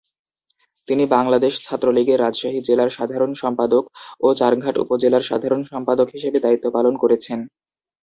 তিনি 0.87 1.03
বাংলাদেশ 1.15 1.53
ছাত্রলীগের 1.65 2.21
রাজশাহী 2.21 2.59
জেলার 2.67 2.89
সাধারণ 2.89 3.31
সম্পাদক 3.33 3.83
ও 4.21 4.37
চারঘাট 4.39 4.75
উপজেলার 4.83 5.27
সাধারণ 5.29 5.61
সম্পাদক 5.71 6.07
হিসেবে 6.15 6.37
দায়িত্ব 6.45 6.65
পালন 6.75 6.93
করেছেন। 7.03 7.39